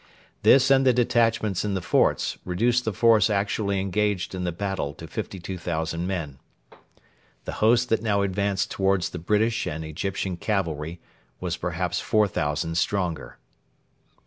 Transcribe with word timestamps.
This 0.41 0.71
and 0.71 0.83
the 0.83 0.93
detachments 0.93 1.63
in 1.63 1.75
the 1.75 1.79
forts 1.79 2.39
reduced 2.43 2.85
the 2.85 2.91
force 2.91 3.29
actually 3.29 3.79
engaged 3.79 4.33
in 4.33 4.45
the 4.45 4.51
battle 4.51 4.95
to 4.95 5.05
52,000 5.05 6.07
men. 6.07 6.39
The 7.45 7.51
host 7.61 7.89
that 7.89 8.01
now 8.01 8.23
advanced 8.23 8.71
towards 8.71 9.11
the 9.11 9.19
British 9.19 9.67
and 9.67 9.85
Egyptian 9.85 10.37
cavalry 10.37 10.99
was 11.39 11.55
perhaps 11.55 11.99
4,000 12.01 12.79
stronger. 12.79 13.37